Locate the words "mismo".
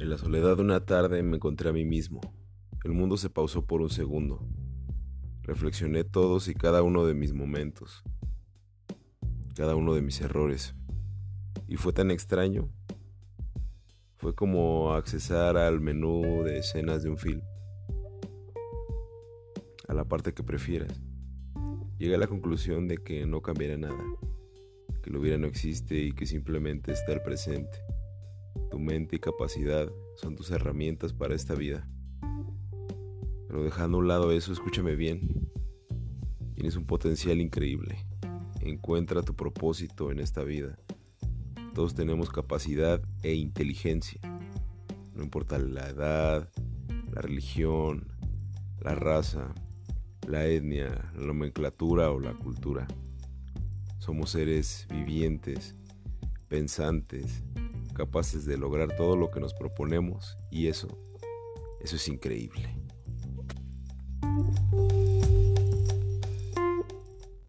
1.84-2.22